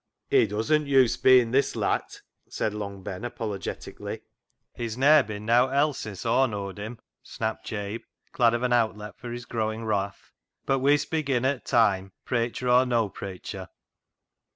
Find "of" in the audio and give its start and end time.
8.55-8.63